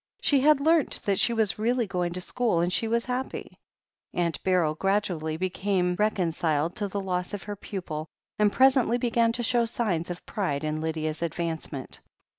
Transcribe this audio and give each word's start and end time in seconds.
She 0.19 0.39
had 0.41 0.59
learnt 0.59 0.99
that 1.05 1.19
she 1.19 1.31
was 1.31 1.59
really 1.59 1.85
going 1.85 2.13
to 2.13 2.21
school, 2.21 2.59
and 2.59 2.73
she 2.73 2.87
was 2.87 3.05
happy. 3.05 3.59
Aunt 4.15 4.41
Beryl 4.43 4.73
gradually 4.73 5.37
became 5.37 5.93
reconciled 5.93 6.75
to 6.77 6.87
the 6.87 6.99
loss 6.99 7.35
of 7.35 7.43
her 7.43 7.55
pupil, 7.55 8.07
and 8.39 8.51
presently 8.51 8.97
began 8.97 9.31
to 9.33 9.43
show 9.43 9.65
signs 9.65 10.09
of 10.09 10.25
pride 10.25 10.63
in 10.63 10.81
Lydia's 10.81 11.21
advancement. 11.21 11.99